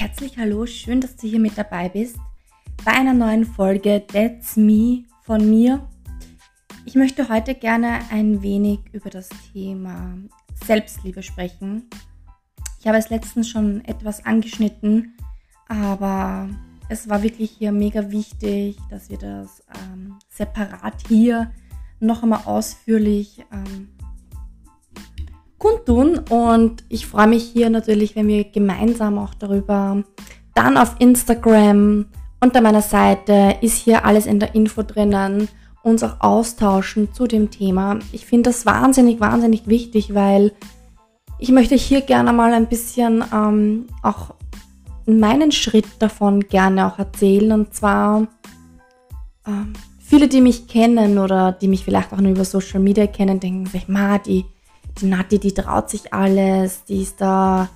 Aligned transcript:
Herzlich 0.00 0.38
hallo, 0.38 0.64
schön, 0.64 1.02
dass 1.02 1.14
du 1.16 1.28
hier 1.28 1.40
mit 1.40 1.58
dabei 1.58 1.90
bist 1.90 2.16
bei 2.86 2.92
einer 2.92 3.12
neuen 3.12 3.44
Folge 3.44 4.02
That's 4.06 4.56
Me 4.56 5.04
von 5.24 5.50
mir. 5.50 5.86
Ich 6.86 6.94
möchte 6.94 7.28
heute 7.28 7.54
gerne 7.54 8.00
ein 8.10 8.40
wenig 8.40 8.80
über 8.92 9.10
das 9.10 9.28
Thema 9.52 10.16
Selbstliebe 10.64 11.22
sprechen. 11.22 11.90
Ich 12.80 12.86
habe 12.86 12.96
es 12.96 13.10
letztens 13.10 13.50
schon 13.50 13.84
etwas 13.84 14.24
angeschnitten, 14.24 15.18
aber 15.68 16.48
es 16.88 17.10
war 17.10 17.22
wirklich 17.22 17.50
hier 17.50 17.70
mega 17.70 18.10
wichtig, 18.10 18.78
dass 18.88 19.10
wir 19.10 19.18
das 19.18 19.62
ähm, 19.84 20.18
separat 20.30 20.94
hier 21.08 21.52
noch 21.98 22.22
einmal 22.22 22.44
ausführlich 22.46 23.44
ähm, 23.52 23.90
kundtun. 25.60 26.18
Und 26.28 26.82
ich 26.88 27.06
freue 27.06 27.28
mich 27.28 27.44
hier 27.44 27.70
natürlich, 27.70 28.16
wenn 28.16 28.26
wir 28.26 28.42
gemeinsam 28.42 29.18
auch 29.18 29.34
darüber 29.34 30.02
dann 30.54 30.76
auf 30.76 30.96
Instagram 30.98 32.06
unter 32.40 32.60
meiner 32.60 32.82
Seite 32.82 33.58
ist 33.60 33.76
hier 33.76 34.04
alles 34.04 34.26
in 34.26 34.40
der 34.40 34.54
Info 34.54 34.82
drinnen, 34.82 35.48
uns 35.82 36.02
auch 36.02 36.20
austauschen 36.20 37.12
zu 37.12 37.26
dem 37.26 37.50
Thema. 37.50 37.98
Ich 38.12 38.26
finde 38.26 38.50
das 38.50 38.66
wahnsinnig, 38.66 39.20
wahnsinnig 39.20 39.68
wichtig, 39.68 40.14
weil 40.14 40.52
ich 41.38 41.50
möchte 41.50 41.74
hier 41.74 42.00
gerne 42.00 42.32
mal 42.32 42.52
ein 42.52 42.66
bisschen 42.66 43.24
ähm, 43.32 43.86
auch 44.02 44.34
meinen 45.06 45.52
Schritt 45.52 45.86
davon 45.98 46.40
gerne 46.48 46.86
auch 46.86 46.98
erzählen. 46.98 47.52
Und 47.52 47.74
zwar 47.74 48.26
ähm, 49.46 49.72
viele, 49.98 50.28
die 50.28 50.40
mich 50.40 50.66
kennen 50.66 51.18
oder 51.18 51.52
die 51.52 51.68
mich 51.68 51.84
vielleicht 51.84 52.12
auch 52.12 52.20
nur 52.20 52.32
über 52.32 52.44
Social 52.44 52.80
Media 52.80 53.06
kennen, 53.06 53.40
denken 53.40 53.66
sich, 53.66 53.88
ma, 53.88 54.18
die 54.18 54.44
die 54.98 55.06
Nati, 55.06 55.38
die 55.38 55.52
traut 55.52 55.90
sich 55.90 56.12
alles, 56.12 56.84
die 56.84 57.02
ist 57.02 57.20
da 57.20 57.68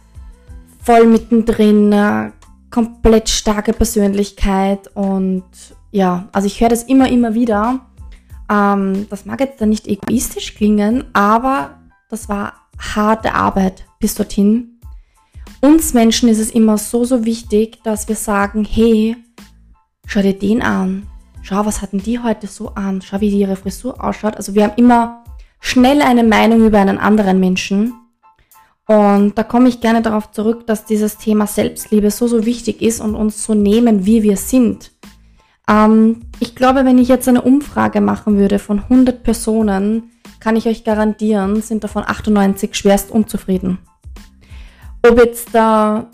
voll 0.83 1.07
mittendrin, 1.07 1.93
äh, 1.93 2.31
komplett 2.71 3.29
starke 3.29 3.73
Persönlichkeit 3.73 4.89
und 4.95 5.45
ja, 5.91 6.29
also 6.33 6.47
ich 6.47 6.61
höre 6.61 6.71
das 6.71 6.83
immer, 6.83 7.09
immer 7.09 7.35
wieder. 7.35 7.87
Ähm, 8.51 9.07
das 9.09 9.27
mag 9.27 9.41
jetzt 9.41 9.61
dann 9.61 9.69
nicht 9.69 9.87
egoistisch 9.87 10.55
klingen, 10.57 11.05
aber 11.13 11.79
das 12.11 12.29
war 12.29 12.55
harte 12.79 13.35
Arbeit 13.35 13.85
bis 14.01 14.15
dorthin. 14.15 14.81
Uns 15.61 15.95
Menschen 15.95 16.29
ist 16.29 16.41
es 16.41 16.51
immer 16.51 16.77
so, 16.77 17.05
so 17.05 17.25
wichtig, 17.25 17.83
dass 17.85 18.09
wir 18.09 18.17
sagen, 18.17 18.65
hey, 18.65 19.17
schau 20.07 20.21
dir 20.21 20.39
den 20.39 20.63
an. 20.63 21.07
Schau, 21.43 21.65
was 21.65 21.81
hatten 21.81 21.99
die 21.99 22.19
heute 22.19 22.47
so 22.47 22.71
an? 22.75 23.01
Schau, 23.01 23.21
wie 23.21 23.31
die 23.31 23.41
ihre 23.41 23.57
Frisur 23.57 24.03
ausschaut. 24.03 24.37
Also 24.37 24.55
wir 24.55 24.65
haben 24.65 24.75
immer 24.77 25.24
schnell 25.65 26.03
eine 26.03 26.25
Meinung 26.25 26.67
über 26.67 26.79
einen 26.79 26.99
anderen 26.99 27.41
Menschen. 27.41 27.95
Und 28.87 29.39
da 29.39 29.43
komme 29.43 29.71
ich 29.71 29.81
gerne 29.81 30.03
darauf 30.03 30.31
zurück, 30.31 30.67
dass 30.67 30.85
dieses 30.85 31.17
Thema 31.17 31.47
Selbstliebe 31.47 32.11
so, 32.11 32.29
so 32.29 32.45
wichtig 32.45 32.83
ist 32.83 33.01
und 33.01 33.15
uns 33.15 33.43
so 33.43 33.55
nehmen, 33.55 34.05
wie 34.05 34.23
wir 34.23 34.37
sind. 34.37 34.93
Ähm, 35.67 36.27
ich 36.39 36.55
glaube, 36.55 36.85
wenn 36.85 36.99
ich 36.99 37.09
jetzt 37.09 37.29
eine 37.29 37.41
Umfrage 37.41 38.03
machen 38.03 38.37
würde 38.37 38.59
von 38.59 38.81
100 38.81 39.23
Personen, 39.23 40.11
kann 40.39 40.57
ich 40.57 40.67
euch 40.67 40.85
garantieren, 40.85 41.63
sind 41.63 41.83
davon 41.83 42.05
98 42.07 42.75
schwerst 42.75 43.11
unzufrieden. 43.11 43.79
Ob 45.03 45.17
jetzt 45.17 45.55
da 45.55 46.11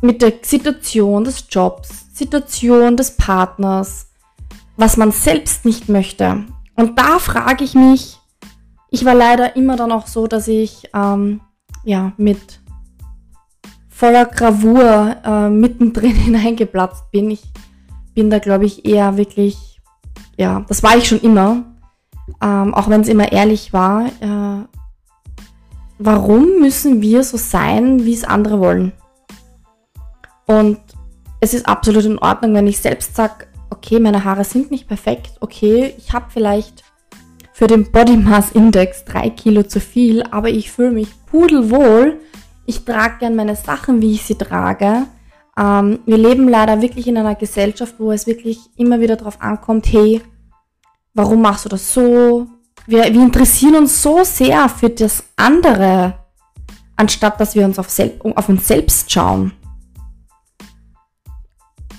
mit 0.00 0.22
der 0.22 0.32
Situation 0.40 1.24
des 1.24 1.44
Jobs, 1.50 2.06
Situation 2.14 2.96
des 2.96 3.10
Partners, 3.18 4.06
was 4.78 4.96
man 4.96 5.12
selbst 5.12 5.66
nicht 5.66 5.90
möchte, 5.90 6.46
und 6.76 6.98
da 6.98 7.18
frage 7.18 7.64
ich 7.64 7.74
mich, 7.74 8.18
ich 8.90 9.04
war 9.04 9.14
leider 9.14 9.56
immer 9.56 9.76
dann 9.76 9.92
auch 9.92 10.06
so, 10.06 10.26
dass 10.26 10.48
ich 10.48 10.88
ähm, 10.94 11.40
ja 11.84 12.12
mit 12.16 12.60
voller 13.88 14.26
Gravur 14.26 15.16
äh, 15.24 15.48
mittendrin 15.48 16.14
hineingeplatzt 16.14 17.10
bin. 17.10 17.30
Ich 17.30 17.42
bin 18.14 18.30
da, 18.30 18.38
glaube 18.38 18.66
ich, 18.66 18.84
eher 18.84 19.16
wirklich, 19.16 19.80
ja, 20.36 20.64
das 20.68 20.82
war 20.82 20.96
ich 20.96 21.08
schon 21.08 21.20
immer, 21.20 21.64
ähm, 22.42 22.74
auch 22.74 22.88
wenn 22.88 23.00
es 23.00 23.08
immer 23.08 23.32
ehrlich 23.32 23.72
war. 23.72 24.06
Äh, 24.20 24.64
warum 25.98 26.60
müssen 26.60 27.00
wir 27.00 27.24
so 27.24 27.38
sein, 27.38 28.04
wie 28.04 28.14
es 28.14 28.24
andere 28.24 28.60
wollen? 28.60 28.92
Und 30.46 30.78
es 31.40 31.54
ist 31.54 31.66
absolut 31.66 32.04
in 32.04 32.18
Ordnung, 32.18 32.54
wenn 32.54 32.66
ich 32.66 32.80
selbst 32.80 33.16
sage, 33.16 33.46
okay, 33.70 34.00
meine 34.00 34.24
Haare 34.24 34.44
sind 34.44 34.70
nicht 34.70 34.88
perfekt, 34.88 35.32
okay, 35.40 35.94
ich 35.98 36.12
habe 36.12 36.26
vielleicht 36.28 36.84
für 37.52 37.66
den 37.66 37.90
Body 37.90 38.16
Mass 38.16 38.52
Index 38.52 39.04
drei 39.04 39.30
Kilo 39.30 39.62
zu 39.62 39.80
viel, 39.80 40.22
aber 40.24 40.50
ich 40.50 40.70
fühle 40.70 40.90
mich 40.90 41.08
pudelwohl. 41.24 42.20
Ich 42.66 42.84
trage 42.84 43.20
gern 43.20 43.34
meine 43.34 43.56
Sachen, 43.56 44.02
wie 44.02 44.12
ich 44.12 44.24
sie 44.24 44.34
trage. 44.34 45.06
Ähm, 45.58 46.00
wir 46.04 46.18
leben 46.18 46.48
leider 46.48 46.82
wirklich 46.82 47.06
in 47.06 47.16
einer 47.16 47.34
Gesellschaft, 47.34 47.94
wo 47.98 48.12
es 48.12 48.26
wirklich 48.26 48.58
immer 48.76 49.00
wieder 49.00 49.16
darauf 49.16 49.40
ankommt, 49.40 49.90
hey, 49.90 50.20
warum 51.14 51.40
machst 51.40 51.64
du 51.64 51.70
das 51.70 51.94
so? 51.94 52.46
Wir, 52.86 53.04
wir 53.04 53.22
interessieren 53.22 53.76
uns 53.76 54.02
so 54.02 54.22
sehr 54.22 54.68
für 54.68 54.90
das 54.90 55.24
andere, 55.36 56.12
anstatt 56.96 57.40
dass 57.40 57.54
wir 57.54 57.64
uns 57.64 57.78
auf, 57.78 57.88
auf 58.34 58.48
uns 58.50 58.68
selbst 58.68 59.10
schauen 59.10 59.52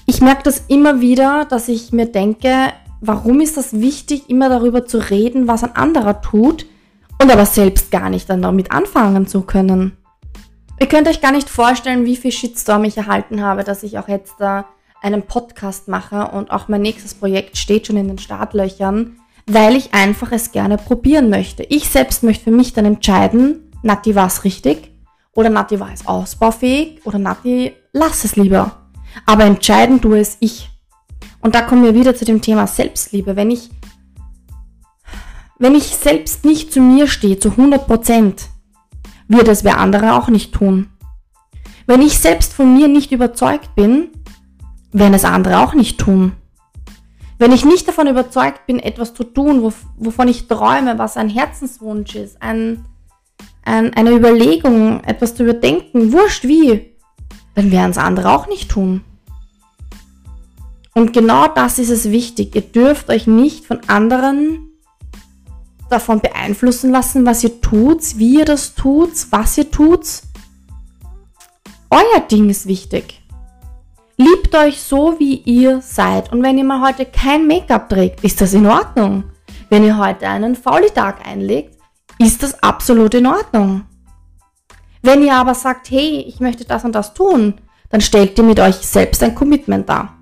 ich 0.07 0.21
merke 0.21 0.43
das 0.43 0.63
immer 0.69 1.01
wieder, 1.01 1.45
dass 1.45 1.67
ich 1.67 1.91
mir 1.91 2.05
denke, 2.05 2.71
warum 3.01 3.41
ist 3.41 3.57
das 3.57 3.73
wichtig, 3.73 4.29
immer 4.29 4.49
darüber 4.49 4.85
zu 4.85 4.97
reden, 4.97 5.47
was 5.47 5.63
ein 5.63 5.75
anderer 5.75 6.21
tut 6.21 6.65
und 7.21 7.31
aber 7.31 7.45
selbst 7.45 7.91
gar 7.91 8.09
nicht 8.09 8.29
dann 8.29 8.41
damit 8.41 8.71
anfangen 8.71 9.27
zu 9.27 9.41
können. 9.41 9.97
Ihr 10.79 10.87
könnt 10.87 11.09
euch 11.09 11.21
gar 11.21 11.33
nicht 11.33 11.49
vorstellen, 11.49 12.05
wie 12.05 12.15
viel 12.15 12.31
Shitstorm 12.31 12.85
ich 12.85 12.97
erhalten 12.97 13.43
habe, 13.43 13.65
dass 13.65 13.83
ich 13.83 13.99
auch 13.99 14.07
jetzt 14.07 14.35
da 14.39 14.65
einen 15.01 15.23
Podcast 15.23 15.89
mache 15.89 16.29
und 16.31 16.51
auch 16.51 16.69
mein 16.69 16.81
nächstes 16.81 17.13
Projekt 17.13 17.57
steht 17.57 17.87
schon 17.87 17.97
in 17.97 18.07
den 18.07 18.17
Startlöchern, 18.17 19.17
weil 19.45 19.75
ich 19.75 19.93
einfach 19.93 20.31
es 20.31 20.53
gerne 20.53 20.77
probieren 20.77 21.29
möchte. 21.29 21.63
Ich 21.63 21.89
selbst 21.89 22.23
möchte 22.23 22.45
für 22.45 22.51
mich 22.51 22.73
dann 22.73 22.85
entscheiden, 22.85 23.71
Nati 23.83 24.15
war 24.15 24.27
es 24.27 24.45
richtig 24.45 24.89
oder 25.33 25.49
Nati 25.49 25.79
war 25.81 25.91
es 25.93 26.07
ausbaufähig 26.07 27.01
oder 27.05 27.19
Nati 27.19 27.73
lass 27.91 28.23
es 28.23 28.37
lieber. 28.37 28.76
Aber 29.25 29.43
entscheiden 29.45 30.01
tue 30.01 30.19
es 30.19 30.37
ich. 30.39 30.69
Und 31.39 31.55
da 31.55 31.61
kommen 31.61 31.83
wir 31.83 31.95
wieder 31.95 32.15
zu 32.15 32.25
dem 32.25 32.41
Thema 32.41 32.67
Selbstliebe. 32.67 33.35
Wenn 33.35 33.51
ich, 33.51 33.69
wenn 35.59 35.75
ich 35.75 35.95
selbst 35.95 36.45
nicht 36.45 36.73
zu 36.73 36.81
mir 36.81 37.07
stehe, 37.07 37.39
zu 37.39 37.51
100 37.51 37.87
Prozent, 37.87 38.49
wird 39.27 39.47
es 39.47 39.63
wer 39.63 39.79
andere 39.79 40.13
auch 40.13 40.29
nicht 40.29 40.53
tun. 40.53 40.89
Wenn 41.85 42.01
ich 42.01 42.19
selbst 42.19 42.53
von 42.53 42.73
mir 42.73 42.87
nicht 42.87 43.11
überzeugt 43.11 43.75
bin, 43.75 44.09
werden 44.91 45.13
es 45.13 45.25
andere 45.25 45.59
auch 45.59 45.73
nicht 45.73 45.99
tun. 45.99 46.33
Wenn 47.39 47.51
ich 47.51 47.65
nicht 47.65 47.87
davon 47.87 48.07
überzeugt 48.07 48.65
bin, 48.65 48.79
etwas 48.79 49.13
zu 49.13 49.23
tun, 49.23 49.61
wovon 49.97 50.27
ich 50.27 50.47
träume, 50.47 50.97
was 50.97 51.17
ein 51.17 51.29
Herzenswunsch 51.29 52.15
ist, 52.15 52.41
ein, 52.41 52.83
ein, 53.63 53.93
eine 53.93 54.11
Überlegung, 54.11 55.03
etwas 55.03 55.35
zu 55.35 55.43
überdenken, 55.43 56.11
wurscht 56.13 56.45
wie, 56.45 56.96
dann 57.57 57.71
werden 57.71 57.89
es 57.89 57.97
andere 57.97 58.29
auch 58.29 58.47
nicht 58.47 58.69
tun. 58.69 59.03
Und 60.93 61.11
genau 61.11 61.47
das 61.47 61.79
ist 61.79 61.89
es 61.89 62.11
wichtig. 62.11 62.53
Ihr 62.53 62.61
dürft 62.61 63.09
euch 63.09 63.25
nicht 63.25 63.65
von 63.65 63.79
anderen 63.87 64.59
davon 65.89 66.19
beeinflussen 66.19 66.91
lassen, 66.91 67.25
was 67.25 67.43
ihr 67.43 67.59
tut, 67.59 68.19
wie 68.19 68.37
ihr 68.37 68.45
das 68.45 68.75
tut, 68.75 69.09
was 69.31 69.57
ihr 69.57 69.71
tut. 69.71 70.05
Euer 71.89 72.19
Ding 72.29 72.47
ist 72.51 72.67
wichtig. 72.67 73.23
Liebt 74.17 74.53
euch 74.53 74.79
so, 74.79 75.15
wie 75.17 75.37
ihr 75.37 75.81
seid. 75.81 76.31
Und 76.31 76.43
wenn 76.43 76.59
ihr 76.59 76.63
mal 76.63 76.87
heute 76.87 77.05
kein 77.07 77.47
Make-up 77.47 77.89
trägt, 77.89 78.23
ist 78.23 78.39
das 78.39 78.53
in 78.53 78.67
Ordnung. 78.67 79.23
Wenn 79.71 79.83
ihr 79.83 79.97
heute 79.97 80.27
einen 80.27 80.55
Fauli-Tag 80.55 81.25
einlegt, 81.25 81.75
ist 82.19 82.43
das 82.43 82.61
absolut 82.61 83.15
in 83.15 83.25
Ordnung. 83.25 83.85
Wenn 85.01 85.23
ihr 85.23 85.35
aber 85.35 85.55
sagt, 85.55 85.89
hey, 85.91 86.23
ich 86.27 86.39
möchte 86.39 86.65
das 86.65 86.83
und 86.83 86.93
das 86.93 87.13
tun, 87.13 87.55
dann 87.89 88.01
stellt 88.01 88.37
ihr 88.37 88.43
mit 88.43 88.59
euch 88.59 88.75
selbst 88.75 89.23
ein 89.23 89.35
Commitment 89.35 89.87
dar. 89.87 90.13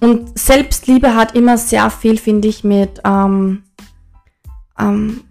Und 0.00 0.36
Selbstliebe 0.36 1.14
hat 1.14 1.36
immer 1.36 1.56
sehr 1.56 1.88
viel, 1.90 2.18
finde 2.18 2.48
ich, 2.48 2.64
mit 2.64 3.00
ähm, 3.04 3.62
ähm, 4.78 5.22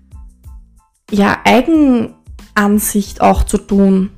ja, 1.12 1.38
Eigenansicht 1.44 3.20
auch 3.22 3.44
zu 3.44 3.58
tun. 3.58 4.12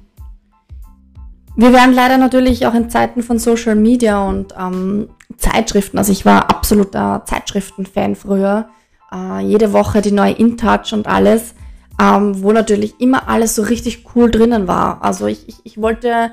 Wir 1.56 1.74
werden 1.74 1.94
leider 1.94 2.18
natürlich 2.18 2.66
auch 2.66 2.74
in 2.74 2.90
Zeiten 2.90 3.24
von 3.24 3.40
Social 3.40 3.76
Media 3.76 4.28
und 4.28 4.54
ähm, 4.58 5.10
Zeitschriften, 5.38 5.98
also 5.98 6.12
ich 6.12 6.26
war 6.26 6.50
absoluter 6.50 7.24
Zeitschriftenfan 7.26 8.16
früher, 8.16 8.70
äh, 9.12 9.40
jede 9.40 9.74
Woche 9.74 10.02
die 10.02 10.12
neue 10.12 10.34
InTouch 10.34 10.94
und 10.94 11.08
alles 11.08 11.56
ähm, 12.04 12.44
wo 12.44 12.52
natürlich 12.52 13.00
immer 13.00 13.30
alles 13.30 13.56
so 13.56 13.62
richtig 13.62 14.04
cool 14.14 14.30
drinnen 14.30 14.68
war. 14.68 15.02
Also 15.04 15.28
ich, 15.28 15.48
ich, 15.48 15.56
ich 15.64 15.82
wollte 15.82 16.32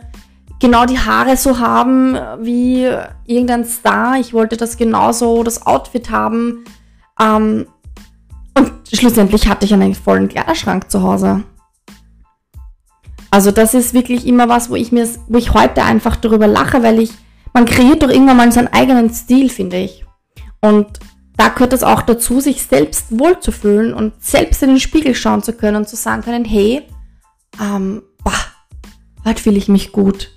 genau 0.58 0.84
die 0.84 0.98
Haare 0.98 1.36
so 1.36 1.60
haben 1.60 2.16
wie 2.40 2.88
irgendein 3.24 3.64
Star. 3.64 4.18
Ich 4.18 4.32
wollte 4.32 4.56
das 4.56 4.76
genauso, 4.76 5.44
das 5.44 5.64
Outfit 5.66 6.10
haben. 6.10 6.64
Ähm, 7.20 7.66
und 8.58 8.72
schlussendlich 8.92 9.46
hatte 9.46 9.64
ich 9.64 9.72
einen 9.72 9.94
vollen 9.94 10.28
Kleiderschrank 10.28 10.90
zu 10.90 11.04
Hause. 11.04 11.44
Also 13.30 13.52
das 13.52 13.74
ist 13.74 13.94
wirklich 13.94 14.26
immer 14.26 14.48
was, 14.48 14.70
wo 14.70 14.74
ich 14.74 14.90
mir, 14.90 15.08
wo 15.28 15.38
ich 15.38 15.54
heute 15.54 15.84
einfach 15.84 16.16
darüber 16.16 16.48
lache, 16.48 16.82
weil 16.82 16.98
ich, 16.98 17.12
man 17.52 17.64
kreiert 17.64 18.02
doch 18.02 18.08
irgendwann 18.08 18.38
mal 18.38 18.50
seinen 18.50 18.72
eigenen 18.72 19.14
Stil, 19.14 19.48
finde 19.48 19.76
ich. 19.76 20.04
Und 20.60 20.98
da 21.40 21.48
gehört 21.48 21.72
es 21.72 21.82
auch 21.82 22.02
dazu, 22.02 22.38
sich 22.38 22.64
selbst 22.64 23.18
wohlzufühlen 23.18 23.94
und 23.94 24.12
selbst 24.22 24.62
in 24.62 24.68
den 24.68 24.78
Spiegel 24.78 25.14
schauen 25.14 25.42
zu 25.42 25.54
können 25.54 25.78
und 25.78 25.88
zu 25.88 25.96
sagen 25.96 26.20
können, 26.20 26.44
hey, 26.44 26.82
ähm, 27.58 28.02
boah, 28.22 28.34
heute 29.24 29.42
fühle 29.42 29.56
ich 29.56 29.66
mich 29.66 29.90
gut. 29.90 30.32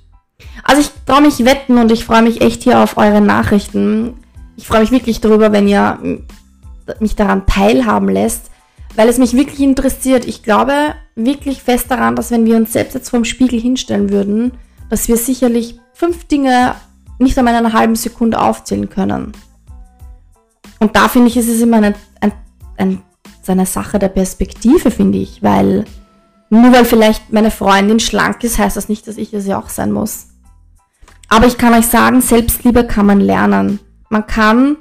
Also 0.63 0.79
ich 0.79 0.91
traue 1.05 1.23
mich 1.23 1.43
wetten 1.43 1.77
und 1.77 1.91
ich 1.91 2.05
freue 2.05 2.21
mich 2.21 2.39
echt 2.39 2.63
hier 2.63 2.79
auf 2.79 2.95
eure 2.95 3.19
Nachrichten. 3.19 4.13
Ich 4.55 4.65
freue 4.65 4.79
mich 4.79 4.91
wirklich 4.91 5.19
darüber, 5.19 5.51
wenn 5.51 5.67
ihr 5.67 5.99
mich 7.01 7.17
daran 7.17 7.45
teilhaben 7.47 8.07
lässt, 8.07 8.49
weil 8.95 9.09
es 9.09 9.17
mich 9.17 9.33
wirklich 9.33 9.59
interessiert. 9.59 10.23
Ich 10.23 10.41
glaube 10.41 10.95
wirklich 11.15 11.61
fest 11.61 11.91
daran, 11.91 12.15
dass 12.15 12.31
wenn 12.31 12.45
wir 12.45 12.55
uns 12.55 12.71
selbst 12.71 12.93
jetzt 12.93 13.09
vor 13.09 13.19
dem 13.19 13.25
Spiegel 13.25 13.59
hinstellen 13.59 14.09
würden, 14.09 14.53
dass 14.89 15.09
wir 15.09 15.17
sicherlich 15.17 15.81
fünf 15.93 16.29
Dinge 16.29 16.75
nicht 17.19 17.37
einmal 17.37 17.55
in 17.55 17.65
einer 17.65 17.73
halben 17.73 17.97
Sekunde 17.97 18.39
aufzählen 18.39 18.89
können. 18.89 19.33
Und 20.83 20.97
da 20.97 21.07
finde 21.07 21.29
ich, 21.29 21.37
ist 21.37 21.47
es 21.47 21.61
immer 21.61 21.77
eine, 21.77 21.93
ein, 22.19 22.33
ein, 22.75 23.01
eine 23.47 23.65
Sache 23.65 23.99
der 23.99 24.09
Perspektive, 24.09 24.91
finde 24.91 25.17
ich, 25.17 25.41
weil 25.41 25.85
nur 26.49 26.73
weil 26.73 26.83
vielleicht 26.83 27.31
meine 27.31 27.51
Freundin 27.51 28.01
schlank 28.01 28.43
ist, 28.43 28.57
heißt 28.57 28.75
das 28.75 28.89
nicht, 28.89 29.07
dass 29.07 29.15
ich 29.15 29.33
es 29.33 29.47
ja 29.47 29.57
auch 29.57 29.69
sein 29.69 29.93
muss. 29.93 30.27
Aber 31.29 31.47
ich 31.47 31.57
kann 31.57 31.73
euch 31.73 31.87
sagen, 31.87 32.19
Selbstliebe 32.19 32.85
kann 32.85 33.05
man 33.05 33.21
lernen. 33.21 33.79
Man 34.09 34.27
kann 34.27 34.75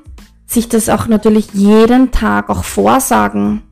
sich 0.44 0.68
das 0.68 0.88
auch 0.88 1.06
natürlich 1.06 1.52
jeden 1.52 2.10
Tag 2.10 2.50
auch 2.50 2.64
vorsagen. 2.64 3.62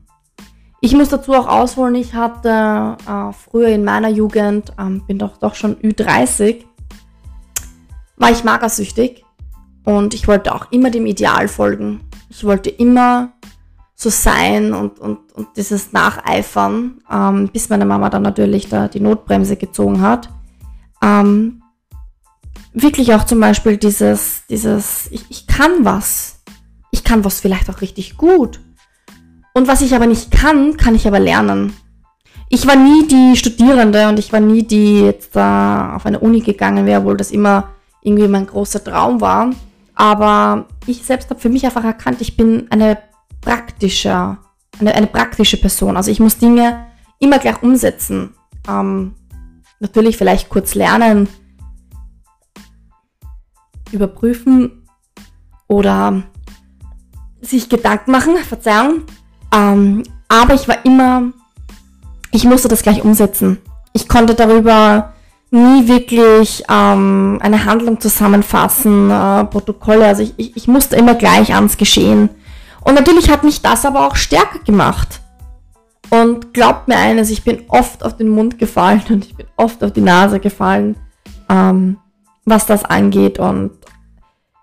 Ich 0.79 0.93
muss 0.93 1.09
dazu 1.09 1.33
auch 1.33 1.49
ausholen, 1.49 1.95
ich 1.95 2.13
hatte 2.13 2.95
äh, 3.09 3.33
früher 3.33 3.67
in 3.67 3.83
meiner 3.83 4.07
Jugend, 4.07 4.71
ähm, 4.79 5.03
bin 5.05 5.19
doch 5.19 5.35
doch 5.35 5.55
schon 5.55 5.75
Ü30, 5.81 6.63
war 8.15 8.31
ich 8.31 8.45
magersüchtig 8.45 9.25
und 9.83 10.13
ich 10.13 10.29
wollte 10.29 10.55
auch 10.55 10.71
immer 10.71 10.91
dem 10.91 11.05
Ideal 11.05 11.49
folgen. 11.49 11.99
Ich 12.31 12.45
wollte 12.45 12.69
immer 12.69 13.33
so 13.93 14.09
sein 14.09 14.73
und, 14.73 14.99
und, 14.99 15.31
und 15.33 15.49
dieses 15.57 15.91
Nacheifern, 15.91 17.01
ähm, 17.11 17.49
bis 17.51 17.67
meine 17.67 17.85
Mama 17.85 18.09
dann 18.09 18.23
natürlich 18.23 18.69
da 18.69 18.87
die 18.87 19.01
Notbremse 19.01 19.57
gezogen 19.57 20.01
hat. 20.01 20.29
Ähm, 21.03 21.61
wirklich 22.73 23.13
auch 23.13 23.25
zum 23.25 23.41
Beispiel 23.41 23.75
dieses, 23.75 24.43
dieses, 24.49 25.07
ich, 25.11 25.25
ich 25.29 25.45
kann 25.45 25.83
was. 25.83 26.39
Ich 26.91 27.03
kann 27.03 27.25
was 27.25 27.41
vielleicht 27.41 27.69
auch 27.69 27.81
richtig 27.81 28.17
gut. 28.17 28.61
Und 29.53 29.67
was 29.67 29.81
ich 29.81 29.93
aber 29.93 30.07
nicht 30.07 30.31
kann, 30.31 30.77
kann 30.77 30.95
ich 30.95 31.05
aber 31.05 31.19
lernen. 31.19 31.73
Ich 32.47 32.65
war 32.65 32.77
nie 32.77 33.07
die 33.07 33.35
Studierende 33.35 34.07
und 34.07 34.19
ich 34.19 34.31
war 34.31 34.39
nie 34.39 34.63
die 34.63 35.01
jetzt 35.01 35.35
da 35.35 35.95
auf 35.97 36.05
eine 36.05 36.19
Uni 36.19 36.39
gegangen 36.39 36.85
wäre, 36.85 37.01
obwohl 37.01 37.17
das 37.17 37.31
immer 37.31 37.69
irgendwie 38.01 38.29
mein 38.29 38.47
großer 38.47 38.83
Traum 38.83 39.19
war. 39.19 39.51
Aber 39.95 40.65
ich 40.85 41.03
selbst 41.03 41.29
habe 41.29 41.39
für 41.39 41.49
mich 41.49 41.65
einfach 41.65 41.83
erkannt, 41.83 42.21
ich 42.21 42.37
bin 42.37 42.67
eine 42.69 42.97
praktische, 43.41 44.37
eine, 44.79 44.95
eine 44.95 45.07
praktische 45.07 45.57
Person. 45.57 45.97
Also 45.97 46.11
ich 46.11 46.19
muss 46.19 46.37
Dinge 46.37 46.87
immer 47.19 47.39
gleich 47.39 47.61
umsetzen. 47.61 48.33
Ähm, 48.67 49.15
natürlich 49.79 50.17
vielleicht 50.17 50.49
kurz 50.49 50.75
lernen, 50.75 51.27
überprüfen 53.91 54.87
oder 55.67 56.23
sich 57.41 57.69
Gedanken 57.69 58.11
machen, 58.11 58.37
Verzeihung. 58.47 59.03
Ähm, 59.53 60.03
aber 60.27 60.53
ich 60.53 60.67
war 60.67 60.85
immer, 60.85 61.33
ich 62.31 62.45
musste 62.45 62.67
das 62.67 62.83
gleich 62.83 63.03
umsetzen. 63.03 63.57
Ich 63.93 64.07
konnte 64.07 64.35
darüber 64.35 65.13
nie 65.51 65.87
wirklich 65.87 66.63
ähm, 66.69 67.37
eine 67.41 67.65
Handlung 67.65 67.99
zusammenfassen, 67.99 69.11
äh, 69.11 69.43
Protokolle. 69.45 70.05
Also 70.05 70.23
ich, 70.23 70.33
ich, 70.37 70.55
ich 70.55 70.67
musste 70.67 70.95
immer 70.95 71.15
gleich 71.15 71.53
ans 71.53 71.77
Geschehen. 71.77 72.29
Und 72.81 72.95
natürlich 72.95 73.29
hat 73.29 73.43
mich 73.43 73.61
das 73.61 73.85
aber 73.85 74.07
auch 74.07 74.15
stärker 74.15 74.59
gemacht. 74.59 75.21
Und 76.09 76.53
glaubt 76.53 76.87
mir 76.87 76.97
eines, 76.97 77.29
ich 77.29 77.43
bin 77.43 77.63
oft 77.67 78.03
auf 78.03 78.17
den 78.17 78.29
Mund 78.29 78.59
gefallen 78.59 79.03
und 79.09 79.25
ich 79.25 79.35
bin 79.35 79.45
oft 79.57 79.83
auf 79.83 79.91
die 79.91 80.01
Nase 80.01 80.39
gefallen, 80.39 80.95
ähm, 81.49 81.97
was 82.45 82.65
das 82.65 82.85
angeht. 82.85 83.37
Und 83.37 83.71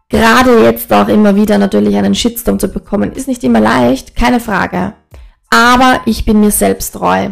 gerade 0.09 0.65
jetzt 0.65 0.93
auch 0.93 1.09
immer 1.09 1.37
wieder 1.37 1.59
natürlich 1.59 1.97
einen 1.97 2.15
Shitstorm 2.15 2.59
zu 2.59 2.69
bekommen, 2.69 3.13
ist 3.13 3.29
nicht 3.29 3.45
immer 3.45 3.61
leicht, 3.61 4.17
keine 4.17 4.41
Frage. 4.41 4.95
Aber 5.51 6.01
ich 6.07 6.25
bin 6.25 6.41
mir 6.41 6.51
selbst 6.51 6.93
treu. 6.93 7.31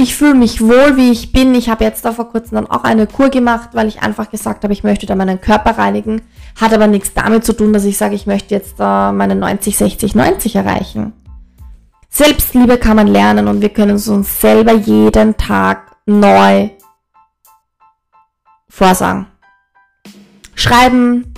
Ich 0.00 0.16
fühle 0.16 0.32
mich 0.32 0.62
wohl, 0.62 0.96
wie 0.96 1.10
ich 1.10 1.30
bin. 1.30 1.54
Ich 1.54 1.68
habe 1.68 1.84
jetzt 1.84 2.06
da 2.06 2.12
vor 2.12 2.30
kurzem 2.30 2.54
dann 2.54 2.70
auch 2.70 2.84
eine 2.84 3.06
Kur 3.06 3.28
gemacht, 3.28 3.68
weil 3.74 3.86
ich 3.86 4.00
einfach 4.00 4.30
gesagt 4.30 4.64
habe, 4.64 4.72
ich 4.72 4.82
möchte 4.82 5.04
da 5.04 5.14
meinen 5.14 5.42
Körper 5.42 5.76
reinigen. 5.76 6.22
Hat 6.58 6.72
aber 6.72 6.86
nichts 6.86 7.12
damit 7.12 7.44
zu 7.44 7.52
tun, 7.52 7.74
dass 7.74 7.84
ich 7.84 7.98
sage, 7.98 8.14
ich 8.14 8.26
möchte 8.26 8.54
jetzt 8.54 8.80
da 8.80 9.12
meine 9.12 9.34
90, 9.34 9.76
60, 9.76 10.14
90 10.14 10.56
erreichen. 10.56 11.12
Selbstliebe 12.08 12.78
kann 12.78 12.96
man 12.96 13.08
lernen 13.08 13.46
und 13.46 13.60
wir 13.60 13.68
können 13.68 13.96
es 13.96 14.08
uns 14.08 14.40
selber 14.40 14.72
jeden 14.72 15.36
Tag 15.36 15.96
neu 16.06 16.70
vorsagen. 18.70 19.26
Schreiben, 20.54 21.34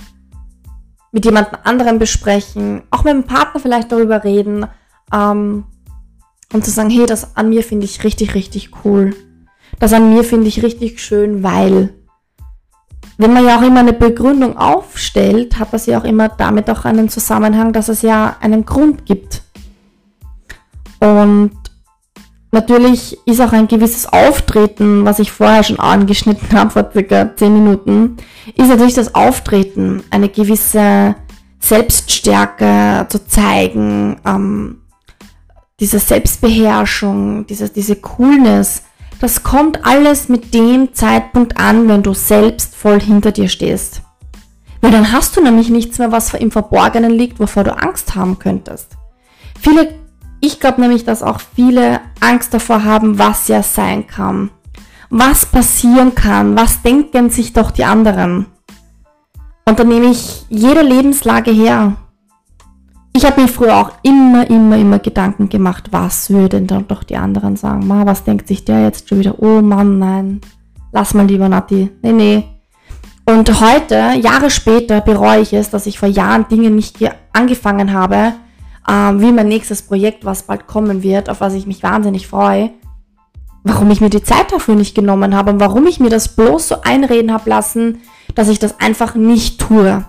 mit 1.11 1.25
jemand 1.25 1.49
anderem 1.65 1.99
besprechen, 1.99 2.83
auch 2.91 3.03
mit 3.03 3.13
dem 3.13 3.25
Partner 3.25 3.59
vielleicht 3.59 3.91
darüber 3.91 4.23
reden. 4.23 4.67
Ähm, 5.13 5.65
und 6.53 6.63
zu 6.63 6.71
sagen, 6.71 6.89
hey, 6.89 7.05
das 7.05 7.35
an 7.35 7.49
mir 7.49 7.63
finde 7.63 7.85
ich 7.85 8.03
richtig, 8.03 8.35
richtig 8.35 8.71
cool. 8.85 9.15
Das 9.79 9.91
an 9.91 10.13
mir 10.13 10.23
finde 10.23 10.47
ich 10.47 10.63
richtig 10.63 11.01
schön, 11.01 11.43
weil 11.43 11.89
wenn 13.17 13.33
man 13.33 13.45
ja 13.45 13.57
auch 13.57 13.63
immer 13.63 13.81
eine 13.81 13.93
Begründung 13.93 14.57
aufstellt, 14.57 15.59
hat 15.59 15.73
das 15.73 15.85
ja 15.85 15.99
auch 15.99 16.03
immer 16.03 16.29
damit 16.29 16.69
auch 16.69 16.85
einen 16.85 17.09
Zusammenhang, 17.09 17.73
dass 17.73 17.89
es 17.89 18.01
ja 18.01 18.37
einen 18.39 18.65
Grund 18.65 19.05
gibt. 19.05 19.43
Und 20.99 21.51
natürlich 22.51 23.17
ist 23.27 23.41
auch 23.41 23.51
ein 23.51 23.67
gewisses 23.67 24.11
Auftreten, 24.11 25.05
was 25.05 25.19
ich 25.19 25.31
vorher 25.31 25.63
schon 25.63 25.79
angeschnitten 25.79 26.51
habe, 26.57 26.71
vor 26.71 26.89
circa 26.91 27.35
10 27.35 27.53
Minuten, 27.53 28.17
ist 28.55 28.69
natürlich 28.69 28.95
das 28.95 29.13
Auftreten, 29.13 30.03
eine 30.09 30.29
gewisse 30.29 31.15
Selbststärke 31.59 33.07
zu 33.09 33.25
zeigen, 33.25 34.17
ähm, 34.25 34.82
diese 35.83 35.99
Selbstbeherrschung, 35.99 37.45
diese, 37.45 37.67
diese 37.67 37.97
Coolness, 37.97 38.83
das 39.19 39.43
kommt 39.43 39.85
alles 39.85 40.29
mit 40.29 40.53
dem 40.53 40.93
Zeitpunkt 40.93 41.57
an, 41.57 41.89
wenn 41.89 42.01
du 42.01 42.13
selbst 42.13 42.73
voll 42.73 43.01
hinter 43.01 43.33
dir 43.33 43.49
stehst. 43.49 44.01
Weil 44.79 44.91
dann 44.91 45.11
hast 45.11 45.35
du 45.35 45.43
nämlich 45.43 45.69
nichts 45.69 45.99
mehr, 45.99 46.13
was 46.13 46.33
im 46.35 46.51
Verborgenen 46.51 47.11
liegt, 47.11 47.41
wovor 47.41 47.65
du 47.65 47.75
Angst 47.77 48.15
haben 48.15 48.39
könntest. 48.39 48.91
Viele, 49.59 49.93
ich 50.39 50.61
glaube 50.61 50.79
nämlich, 50.79 51.03
dass 51.03 51.21
auch 51.21 51.41
viele 51.53 51.99
Angst 52.21 52.53
davor 52.53 52.85
haben, 52.85 53.19
was 53.19 53.49
ja 53.49 53.61
sein 53.61 54.07
kann. 54.07 54.51
Was 55.09 55.45
passieren 55.45 56.15
kann, 56.15 56.55
was 56.55 56.81
denken 56.81 57.29
sich 57.29 57.51
doch 57.51 57.71
die 57.71 57.83
anderen. 57.83 58.45
Und 59.65 59.79
dann 59.79 59.89
nehme 59.89 60.11
ich 60.11 60.45
jede 60.47 60.81
Lebenslage 60.81 61.51
her 61.51 61.97
ich 63.15 63.25
habe 63.25 63.41
mir 63.41 63.47
früher 63.47 63.77
auch 63.77 63.91
immer, 64.01 64.49
immer, 64.49 64.77
immer 64.77 64.99
Gedanken 64.99 65.47
gemacht, 65.47 65.89
was 65.91 66.31
würden 66.31 66.65
dann 66.65 66.87
doch 66.87 67.03
die 67.03 67.15
anderen 67.15 67.55
sagen? 67.55 67.87
Ma, 67.87 68.05
was 68.05 68.23
denkt 68.23 68.47
sich 68.47 68.65
der 68.65 68.83
jetzt 68.83 69.07
schon 69.07 69.19
wieder? 69.19 69.35
Oh 69.39 69.61
Mann, 69.61 69.99
nein, 69.99 70.41
lass 70.91 71.13
mal 71.13 71.25
lieber 71.25 71.47
Nati. 71.47 71.91
Nee, 72.01 72.11
nee. 72.11 72.43
Und 73.25 73.61
heute, 73.61 74.19
Jahre 74.19 74.49
später, 74.49 74.99
bereue 74.99 75.41
ich 75.41 75.53
es, 75.53 75.69
dass 75.69 75.85
ich 75.85 75.99
vor 75.99 76.09
Jahren 76.09 76.47
Dinge 76.49 76.69
nicht 76.71 76.97
angefangen 77.31 77.93
habe, 77.93 78.33
ähm, 78.89 79.21
wie 79.21 79.31
mein 79.31 79.47
nächstes 79.47 79.83
Projekt, 79.83 80.25
was 80.25 80.43
bald 80.43 80.67
kommen 80.67 81.03
wird, 81.03 81.29
auf 81.29 81.39
was 81.39 81.53
ich 81.53 81.65
mich 81.65 81.83
wahnsinnig 81.83 82.27
freue. 82.27 82.71
Warum 83.63 83.89
ich 83.91 84.01
mir 84.01 84.09
die 84.09 84.23
Zeit 84.23 84.51
dafür 84.51 84.75
nicht 84.75 84.93
genommen 84.93 85.35
habe 85.35 85.51
und 85.51 85.59
warum 85.61 85.87
ich 85.87 86.01
mir 86.01 86.09
das 86.09 86.35
bloß 86.35 86.67
so 86.67 86.81
einreden 86.81 87.31
habe 87.31 87.49
lassen, 87.49 88.01
dass 88.35 88.49
ich 88.49 88.59
das 88.59 88.81
einfach 88.81 89.15
nicht 89.15 89.61
tue. 89.61 90.03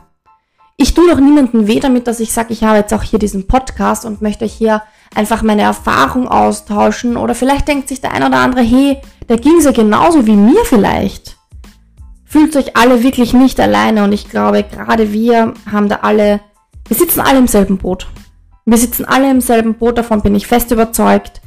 Ich 0.77 0.95
tue 0.95 1.09
doch 1.09 1.21
niemandem 1.21 1.67
weh 1.67 1.79
damit, 1.79 2.07
dass 2.07 2.21
ich 2.21 2.33
sage, 2.33 2.53
ich 2.53 2.65
habe 2.65 2.79
jetzt 2.79 2.93
auch 2.93 3.03
hier 3.03 3.19
diesen 3.19 3.47
Podcast 3.47 4.05
und 4.05 4.23
möchte 4.23 4.45
hier 4.45 4.83
einfach 5.15 5.43
meine 5.43 5.63
Erfahrung 5.63 6.27
austauschen. 6.29 7.17
Oder 7.17 7.35
vielleicht 7.35 7.69
denkt 7.69 7.89
sich 7.89 8.01
der 8.01 8.13
ein 8.13 8.25
oder 8.25 8.39
andere, 8.39 8.63
hey, 8.63 8.99
da 9.29 9.37
ging 9.37 9.59
es 9.59 9.65
ja 9.65 9.73
genauso 9.73 10.27
wie 10.27 10.37
mir 10.37 10.65
vielleicht. 10.65 11.37
Fühlt 12.25 12.57
euch 12.57 12.77
alle 12.77 13.03
wirklich 13.05 13.33
nicht 13.33 13.61
alleine 13.61 14.03
und 14.03 14.13
ich 14.13 14.29
glaube, 14.29 14.65
gerade 14.65 15.13
wir 15.13 15.55
haben 15.71 15.89
da 15.89 16.01
alle, 16.03 16.41
wir 16.89 16.97
sitzen 16.97 17.21
alle 17.21 17.39
im 17.39 17.47
selben 17.47 17.79
Boot. 17.79 18.09
Wir 18.67 18.79
sitzen 18.79 19.05
alle 19.05 19.31
im 19.31 19.41
selben 19.41 19.75
Boot, 19.75 19.99
davon 19.99 20.23
bin 20.23 20.35
ich 20.35 20.49
fest 20.49 20.73
überzeugt. 20.73 21.41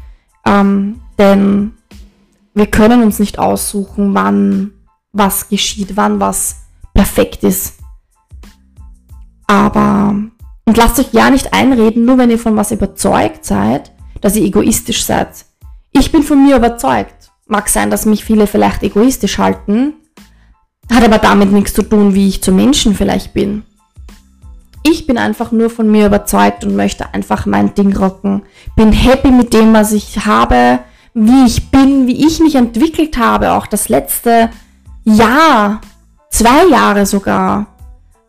Ähm, 0.46 1.02
denn 1.18 1.74
wir 2.54 2.68
können 2.68 3.04
uns 3.04 3.20
nicht 3.20 3.40
aussuchen, 3.40 4.14
wann 4.14 4.72
was 5.12 5.50
geschieht, 5.50 5.98
wann 5.98 6.20
was 6.20 6.62
perfekt 6.94 7.44
ist. 7.44 7.77
Aber, 9.48 10.16
und 10.66 10.78
lasst 10.78 11.00
euch 11.00 11.14
ja 11.14 11.30
nicht 11.30 11.54
einreden, 11.54 12.06
nur 12.06 12.18
wenn 12.18 12.30
ihr 12.30 12.40
von 12.40 12.56
was 12.58 12.72
überzeugt 12.72 13.46
seid, 13.46 13.92
dass 14.22 14.36
ihr 14.36 14.46
egoistisch 14.46 15.04
seid. 15.04 15.46
Ich 15.92 16.12
bin 16.12 16.24
von 16.24 16.44
mir 16.46 16.58
überzeugt. 16.58 17.32
mag 17.48 17.70
sein, 17.70 17.90
dass 17.90 18.06
mich 18.06 18.26
viele 18.26 18.46
vielleicht 18.46 18.84
egoistisch 18.84 19.38
halten, 19.38 19.94
hat 20.92 21.04
aber 21.04 21.18
damit 21.18 21.52
nichts 21.52 21.74
zu 21.74 21.82
tun, 21.82 22.14
wie 22.14 22.28
ich 22.28 22.44
zu 22.44 22.52
Menschen 22.52 22.94
vielleicht 22.94 23.34
bin. 23.34 23.64
Ich 24.84 25.08
bin 25.08 25.18
einfach 25.18 25.52
nur 25.52 25.70
von 25.70 25.90
mir 25.90 26.08
überzeugt 26.08 26.64
und 26.64 26.76
möchte 26.76 27.14
einfach 27.14 27.46
mein 27.46 27.74
Ding 27.74 27.96
rocken. 27.96 28.44
Bin 28.76 28.92
happy 28.92 29.32
mit 29.32 29.54
dem, 29.54 29.74
was 29.74 29.92
ich 29.92 30.26
habe, 30.26 30.80
wie 31.14 31.46
ich 31.46 31.72
bin, 31.72 32.08
wie 32.08 32.26
ich 32.26 32.40
mich 32.40 32.56
entwickelt 32.56 33.18
habe, 33.18 33.54
auch 33.54 33.68
das 33.68 33.90
letzte 33.90 34.50
Jahr, 35.04 35.82
zwei 36.30 36.68
Jahre 36.68 37.06
sogar. 37.06 37.68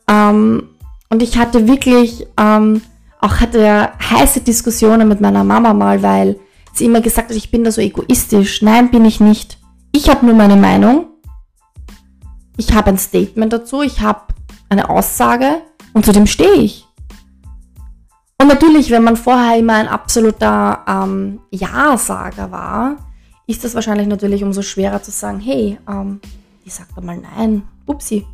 Ähm, 0.09 0.68
und 1.11 1.23
ich 1.23 1.39
hatte 1.39 1.67
wirklich, 1.67 2.27
ähm, 2.39 2.83
auch 3.21 3.41
hatte 3.41 3.91
heiße 4.11 4.41
Diskussionen 4.41 5.09
mit 5.09 5.21
meiner 5.21 5.45
Mama 5.45 5.73
mal, 5.75 6.03
weil 6.03 6.39
sie 6.73 6.85
immer 6.85 7.01
gesagt 7.01 7.31
hat, 7.31 7.37
ich 7.37 7.51
bin 7.51 7.65
da 7.65 7.73
so 7.73 7.81
egoistisch. 7.81 8.63
Nein, 8.63 8.91
bin 8.91 9.05
ich 9.05 9.21
nicht. 9.21 9.59
Ich 9.93 10.09
habe 10.09 10.25
nur 10.25 10.35
meine 10.35 10.57
Meinung. 10.57 11.07
Ich 12.57 12.73
habe 12.75 12.91
ein 12.91 12.99
Statement 12.99 13.53
dazu. 13.53 13.83
Ich 13.83 14.01
habe 14.01 14.21
eine 14.69 14.89
Aussage 14.91 15.63
und 15.93 16.05
zu 16.05 16.13
dem 16.13 16.27
stehe 16.27 16.55
ich. 16.55 16.87
Und 18.41 18.47
natürlich, 18.47 18.91
wenn 18.91 19.03
man 19.03 19.17
vorher 19.17 19.59
immer 19.59 19.75
ein 19.75 19.89
absoluter 19.89 20.85
ähm, 20.87 21.41
Ja-Sager 21.51 22.53
war, 22.53 22.97
ist 23.49 23.65
das 23.65 23.75
wahrscheinlich 23.75 24.07
natürlich 24.07 24.45
umso 24.45 24.63
schwerer 24.63 25.03
zu 25.03 25.11
sagen, 25.11 25.41
hey, 25.41 25.79
ähm, 25.89 26.21
ich 26.65 26.75
sag 26.75 26.87
da 26.95 27.01
mal 27.01 27.17
nein, 27.17 27.63
upsi. 27.87 28.27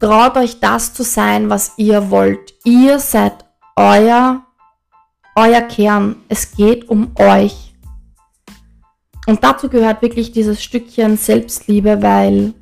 Traut 0.00 0.36
euch 0.36 0.60
das 0.60 0.94
zu 0.94 1.02
sein, 1.02 1.50
was 1.50 1.72
ihr 1.76 2.10
wollt. 2.10 2.54
Ihr 2.64 3.00
seid 3.00 3.44
euer, 3.74 4.44
euer 5.34 5.62
Kern. 5.62 6.16
Es 6.28 6.52
geht 6.52 6.88
um 6.88 7.10
euch. 7.16 7.74
Und 9.26 9.42
dazu 9.42 9.68
gehört 9.68 10.00
wirklich 10.00 10.30
dieses 10.30 10.62
Stückchen 10.62 11.16
Selbstliebe, 11.16 12.00
weil 12.00 12.54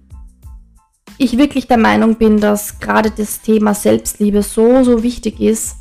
ich 1.18 1.36
wirklich 1.36 1.66
der 1.66 1.78
Meinung 1.78 2.16
bin, 2.16 2.40
dass 2.40 2.80
gerade 2.80 3.10
das 3.10 3.42
Thema 3.42 3.74
Selbstliebe 3.74 4.42
so, 4.42 4.82
so 4.82 5.02
wichtig 5.02 5.40
ist. 5.40 5.76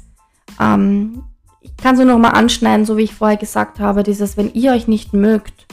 Ähm, 0.60 1.24
ich 1.62 1.76
kann 1.78 1.96
es 1.96 2.02
nur 2.02 2.14
noch 2.14 2.20
mal 2.20 2.30
anschneiden, 2.30 2.86
so 2.86 2.98
wie 2.98 3.04
ich 3.04 3.16
vorher 3.16 3.38
gesagt 3.38 3.80
habe, 3.80 4.04
dieses, 4.04 4.38
wenn 4.38 4.54
ihr 4.54 4.74
euch 4.74 4.88
nicht 4.88 5.14
mögt 5.14 5.66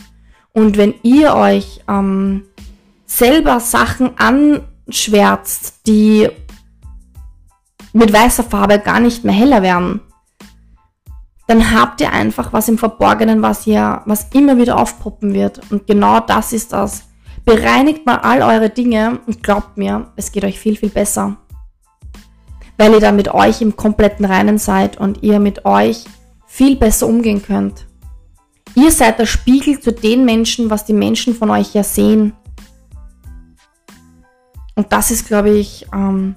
und 0.53 0.77
wenn 0.77 0.95
ihr 1.03 1.35
euch 1.35 1.81
ähm, 1.89 2.45
selber 3.05 3.61
Sachen 3.61 4.17
anschwärzt, 4.93 5.87
die 5.87 6.29
mit 7.95 8.13
weißer 8.13 8.45
Farbe 8.45 8.79
gar 8.79 9.01
nicht 9.01 9.25
mehr 9.25 9.35
heller 9.35 9.63
werden, 9.63 10.01
dann 11.47 11.75
habt 11.75 12.01
ihr 12.03 12.13
einfach 12.13 12.53
was 12.53 12.69
im 12.69 12.79
Verborgenen, 12.79 13.43
was 13.43 13.67
ihr, 13.67 14.03
was 14.05 14.29
immer 14.35 14.59
wieder 14.59 14.79
aufpoppen 14.79 15.33
wird. 15.35 15.61
Und 15.71 15.87
genau 15.87 16.21
das 16.21 16.53
ist 16.53 16.73
das. 16.73 17.05
Bereinigt 17.45 18.07
mal 18.07 18.19
all 18.19 18.43
eure 18.43 18.71
Dinge 18.71 19.21
und 19.27 19.43
glaubt 19.43 19.77
mir, 19.77 20.13
es 20.17 20.31
geht 20.31 20.45
euch 20.45 20.61
viel, 20.61 20.77
viel 20.77 20.91
besser. 20.91 21.39
Weil 22.77 22.93
ihr 22.93 23.01
dann 23.01 23.17
mit 23.17 23.33
euch 23.33 23.61
im 23.61 23.77
kompletten 23.77 24.25
Reinen 24.25 24.59
seid 24.59 24.99
und 24.99 25.23
ihr 25.23 25.41
mit 25.41 25.65
euch 25.65 26.05
viel 26.47 26.77
besser 26.77 27.07
umgehen 27.07 27.43
könnt. 27.43 27.87
Ihr 28.75 28.91
seid 28.91 29.19
der 29.19 29.27
Spiegel 29.27 29.81
zu 29.81 29.93
den 29.93 30.25
Menschen, 30.25 30.71
was 30.71 30.85
die 30.85 30.93
Menschen 30.93 31.35
von 31.35 31.51
euch 31.51 31.75
ja 31.75 31.83
sehen. 31.83 32.35
Und 34.75 34.93
das 34.93 35.11
ist, 35.11 35.27
glaube 35.27 35.51
ich, 35.51 35.87
ähm, 35.93 36.37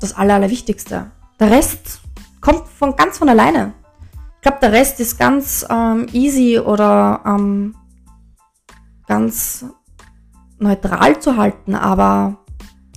das 0.00 0.14
Aller, 0.14 0.34
Allerwichtigste. 0.34 1.10
Der 1.38 1.50
Rest 1.50 2.00
kommt 2.40 2.68
von 2.68 2.96
ganz 2.96 3.18
von 3.18 3.28
alleine. 3.28 3.74
Ich 4.36 4.42
glaube, 4.42 4.58
der 4.60 4.72
Rest 4.72 5.00
ist 5.00 5.18
ganz 5.18 5.66
ähm, 5.68 6.06
easy 6.12 6.58
oder 6.58 7.22
ähm, 7.26 7.74
ganz 9.06 9.64
neutral 10.58 11.20
zu 11.20 11.36
halten, 11.36 11.74
aber 11.74 12.38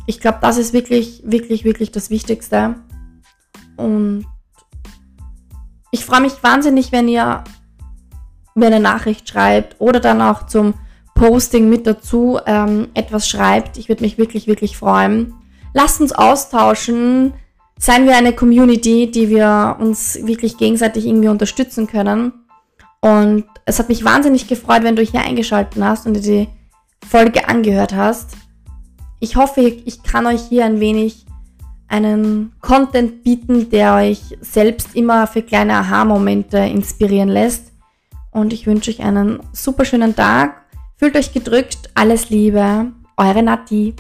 ich 0.06 0.20
glaube, 0.20 0.40
das 0.42 0.58
ist 0.58 0.74
wirklich, 0.74 1.22
wirklich, 1.26 1.64
wirklich 1.64 1.92
das 1.92 2.10
Wichtigste. 2.10 2.76
Und 3.78 4.26
ich 5.92 6.06
freue 6.06 6.22
mich 6.22 6.42
wahnsinnig, 6.44 6.92
wenn 6.92 7.08
ihr 7.08 7.44
mir 8.56 8.68
eine 8.68 8.80
Nachricht 8.80 9.30
schreibt 9.30 9.80
oder 9.80 10.00
dann 10.00 10.22
auch 10.22 10.46
zum 10.48 10.74
Posting 11.22 11.70
mit 11.70 11.86
dazu 11.86 12.40
ähm, 12.48 12.88
etwas 12.96 13.30
schreibt. 13.30 13.78
Ich 13.78 13.90
würde 13.90 14.02
mich 14.02 14.18
wirklich, 14.18 14.48
wirklich 14.48 14.76
freuen. 14.76 15.36
Lasst 15.72 16.02
uns 16.02 16.14
austauschen. 16.14 17.34
Seien 17.78 18.08
wir 18.08 18.18
eine 18.18 18.34
Community, 18.34 19.12
die 19.12 19.30
wir 19.30 19.78
uns 19.80 20.18
wirklich 20.24 20.58
gegenseitig 20.58 21.06
irgendwie 21.06 21.28
unterstützen 21.28 21.86
können. 21.86 22.34
Und 23.02 23.46
es 23.66 23.78
hat 23.78 23.88
mich 23.88 24.04
wahnsinnig 24.04 24.48
gefreut, 24.48 24.82
wenn 24.82 24.96
du 24.96 25.04
hier 25.04 25.22
eingeschaltet 25.22 25.84
hast 25.84 26.08
und 26.08 26.16
dir 26.16 26.22
die 26.22 26.48
Folge 27.08 27.48
angehört 27.48 27.94
hast. 27.94 28.32
Ich 29.20 29.36
hoffe, 29.36 29.62
ich 29.62 30.02
kann 30.02 30.26
euch 30.26 30.42
hier 30.42 30.66
ein 30.66 30.80
wenig 30.80 31.28
einen 31.88 32.54
Content 32.62 33.24
bieten, 33.24 33.70
der 33.70 33.94
euch 33.94 34.22
selbst 34.42 34.96
immer 34.96 35.28
für 35.28 35.44
kleine 35.44 35.76
Aha-Momente 35.76 36.58
inspirieren 36.58 37.30
lässt. 37.30 37.72
Und 38.32 38.54
ich 38.54 38.66
wünsche 38.66 38.90
euch 38.90 39.02
einen 39.02 39.40
super 39.54 39.86
schönen 39.86 40.16
Tag. 40.16 40.61
Fühlt 41.02 41.16
euch 41.16 41.34
gedrückt. 41.34 41.90
Alles 41.96 42.30
Liebe. 42.30 42.92
Eure 43.18 43.42
Nati. 43.42 43.96